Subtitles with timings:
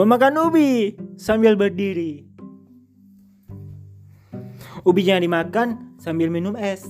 [0.00, 2.24] Memakan ubi sambil berdiri.
[4.80, 6.88] Ubinya dimakan sambil minum es.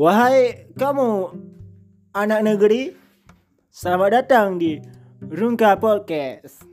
[0.00, 1.36] Wahai kamu
[2.16, 2.96] anak negeri,
[3.68, 4.80] selamat datang di
[5.20, 6.64] Rungka Podcast.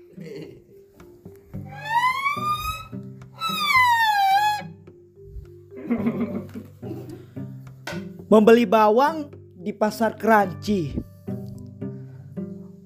[8.32, 10.96] Membeli bawang di pasar keranci.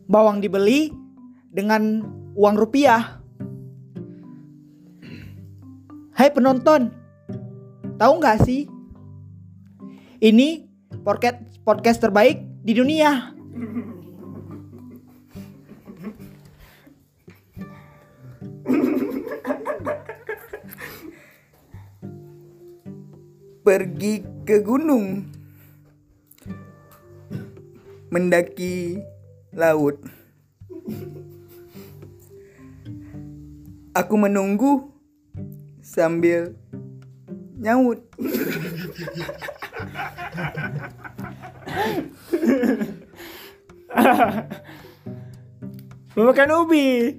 [0.09, 1.04] Bawang dibeli
[1.55, 2.03] dengan
[2.35, 3.23] uang rupiah.
[6.11, 6.91] Hai penonton,
[7.95, 8.67] tahu nggak sih?
[10.20, 10.67] Ini
[11.07, 13.31] podcast podcast terbaik di dunia.
[23.65, 25.25] pergi ke gunung
[28.13, 29.01] mendaki
[29.57, 29.97] laut
[33.96, 34.91] aku menunggu
[35.79, 36.60] sambil
[37.55, 38.04] nyaut
[46.15, 47.12] Memakan ubi.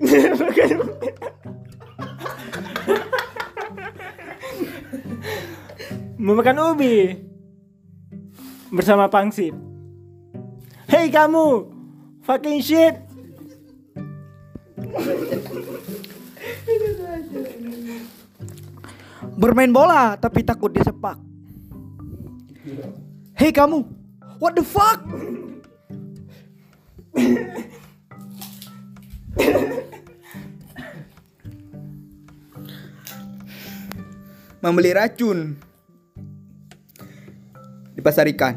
[6.16, 7.20] Memakan ubi.
[8.72, 9.52] Bersama pangsit.
[10.88, 11.68] Hei kamu,
[12.24, 13.07] fucking shit.
[19.38, 21.18] Bermain bola tapi takut disepak.
[23.38, 23.86] Hei kamu,
[24.42, 24.98] what the fuck?
[34.58, 35.54] membeli racun
[37.94, 38.54] di pasar ikan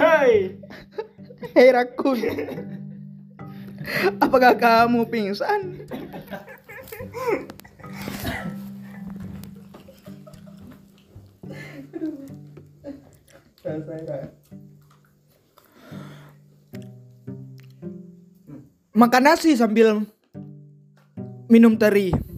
[0.00, 0.58] Hai.
[1.54, 2.18] Hei rakun
[4.18, 5.86] Apakah kamu pingsan?
[18.94, 20.04] Makan nasi sambil
[21.48, 22.33] minum teri.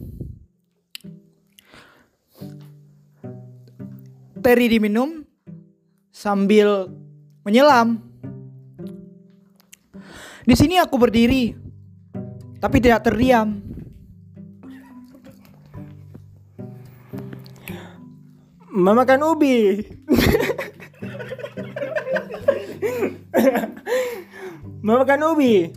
[4.47, 5.27] Teri diminum
[6.07, 6.87] sambil
[7.43, 7.99] menyelam.
[10.47, 11.51] Di sini aku berdiri,
[12.63, 13.59] tapi tidak terdiam.
[18.71, 19.83] Memakan ubi.
[24.79, 25.75] Memakan ubi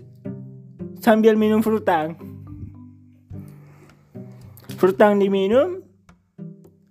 [1.02, 2.14] sambil minum frutang.
[4.78, 5.82] Frutang diminum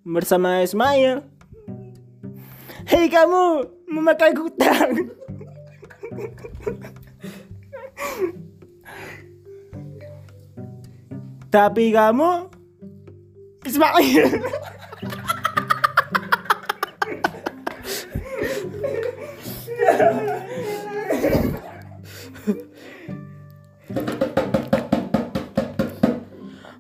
[0.03, 1.28] bersama Ismail.
[2.88, 5.12] Hei kamu, memakai kutang.
[11.50, 12.29] Tapi kamu
[13.66, 14.25] Ismail.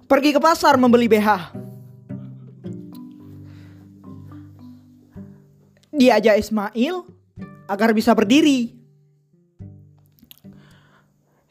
[0.09, 1.58] Pergi ke pasar membeli BH.
[5.99, 7.03] Diajak Ismail
[7.67, 8.71] agar bisa berdiri.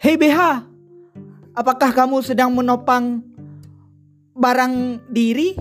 [0.00, 0.64] Hei BH,
[1.53, 3.20] apakah kamu sedang menopang
[4.32, 5.53] barang diri?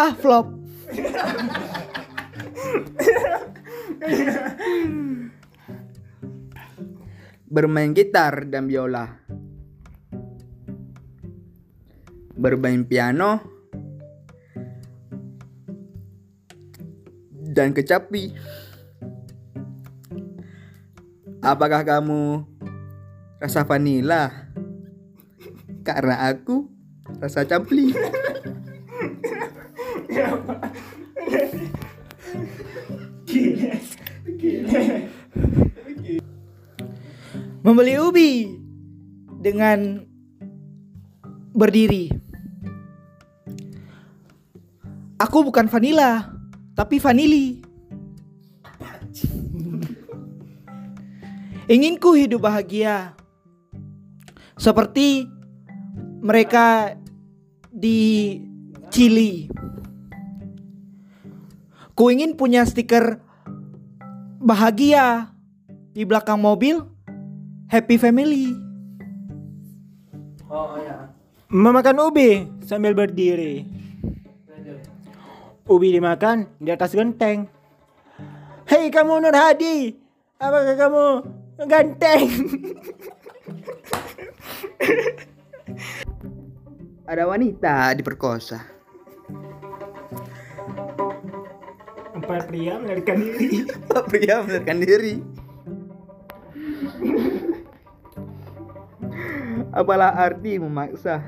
[0.00, 0.56] ah flop.
[7.48, 9.08] Bermain gitar dan biola
[12.36, 13.57] Bermain piano
[17.58, 18.38] Dan kecapi
[21.42, 22.46] Apakah kamu
[23.42, 24.30] rasa vanila?
[25.82, 26.70] Karena aku
[27.18, 27.90] rasa campli
[37.66, 38.54] Membeli ubi
[39.42, 40.06] dengan
[41.58, 42.08] berdiri.
[45.18, 46.37] Aku bukan vanila,
[46.78, 47.58] tapi vanili.
[51.66, 53.18] Inginku hidup bahagia.
[54.54, 55.26] Seperti
[56.22, 56.94] mereka
[57.74, 58.38] di
[58.94, 59.50] Chili.
[61.98, 63.18] Ku ingin punya stiker
[64.38, 65.34] bahagia
[65.90, 66.78] di belakang mobil
[67.66, 68.54] Happy Family.
[71.50, 73.77] Memakan ubi sambil berdiri.
[75.68, 77.44] Ubi dimakan di atas genteng.
[78.64, 79.92] Hei kamu Nur Hadi,
[80.40, 81.28] apakah kamu
[81.68, 82.24] ganteng?
[87.12, 88.64] Ada wanita diperkosa.
[92.16, 93.68] Empat pria melarikan diri.
[94.08, 95.20] Pria melarikan diri.
[99.76, 101.20] Apalah arti memaksa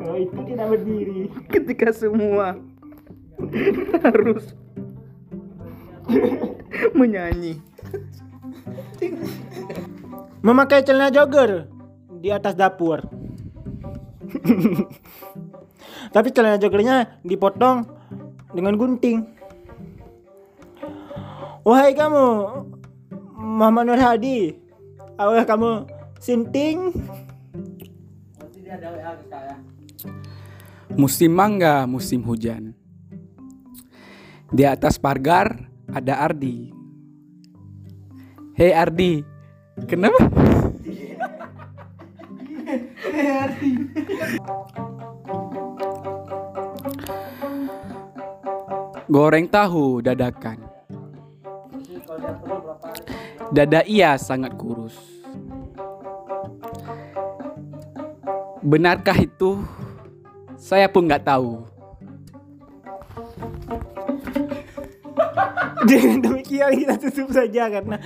[0.00, 1.28] Kalau itu tidak berdiri.
[1.52, 2.56] ketika semua
[4.00, 4.56] harus
[6.96, 7.60] menyanyi.
[10.40, 11.68] Memakai celana jogger
[12.16, 13.04] di atas dapur.
[16.14, 17.84] Tapi celana joggernya dipotong
[18.56, 19.20] dengan gunting.
[21.60, 22.26] Wahai kamu,
[23.36, 24.56] Muhammad Nur Hadi,
[25.20, 25.70] apakah kamu
[26.16, 26.96] sinting?
[30.94, 32.74] Musim mangga, musim hujan.
[34.50, 36.74] Di atas pagar ada Ardi.
[38.58, 39.22] Hei Ardi,
[39.86, 40.26] kenapa?
[49.10, 50.62] Goreng tahu dadakan.
[53.50, 54.94] Dada ia sangat kurus.
[58.62, 59.58] Benarkah itu?
[60.60, 61.64] Saya pun nggak tahu.
[65.88, 67.96] Dengan demikian kita tutup saja karena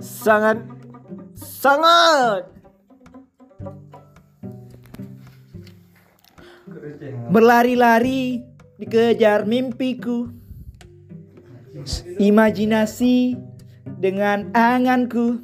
[0.00, 0.64] sangat
[1.36, 2.48] sangat
[7.32, 8.44] Berlari-lari
[8.76, 10.28] dikejar mimpiku.
[12.20, 13.36] Imajinasi
[13.96, 15.40] dengan anganku.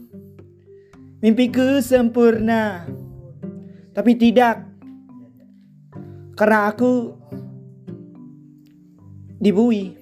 [1.24, 2.84] Mimpiku sempurna.
[3.96, 4.67] Tapi tidak.
[6.38, 7.18] Karena aku
[9.42, 9.98] dibui.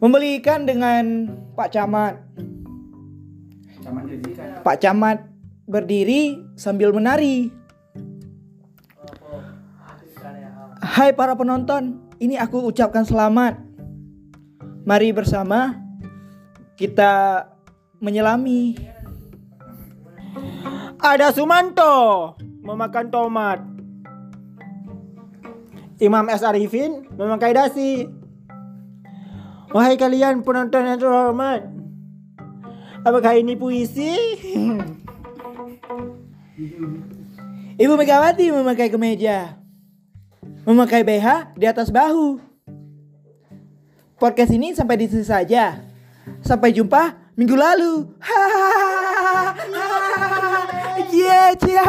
[0.00, 2.24] Membelikan dengan Pak Camat.
[4.64, 5.28] Pak Camat
[5.68, 7.52] berdiri sambil menari.
[10.80, 13.60] Hai para penonton, ini aku ucapkan selamat.
[14.88, 15.76] Mari bersama
[16.80, 17.44] kita
[18.00, 18.99] menyelami.
[21.10, 23.58] Ada Sumanto memakan tomat.
[25.98, 26.46] Imam S.
[26.46, 28.06] Arifin memakai dasi.
[29.74, 31.66] Wahai kalian penonton yang terhormat.
[33.02, 34.14] Apakah ini puisi?
[37.82, 39.56] Ibu Megawati memakai kemeja.
[40.62, 42.38] Memakai BH di atas bahu.
[44.20, 45.80] Podcast ini sampai di sini saja.
[46.44, 48.04] Sampai jumpa minggu lalu.
[48.20, 50.46] Hahaha.
[51.08, 51.82] 爷爷家。